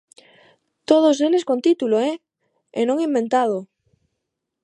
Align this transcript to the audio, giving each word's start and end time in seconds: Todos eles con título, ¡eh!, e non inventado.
Todos 0.89 1.17
eles 1.27 1.43
con 1.49 1.57
título, 1.67 1.95
¡eh!, 2.09 2.15
e 2.79 2.81
non 2.87 3.03
inventado. 3.07 3.57